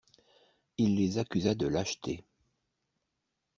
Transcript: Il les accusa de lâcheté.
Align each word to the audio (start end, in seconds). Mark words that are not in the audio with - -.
Il 0.79 0.95
les 0.97 1.19
accusa 1.19 1.53
de 1.53 1.67
lâcheté. 1.67 2.23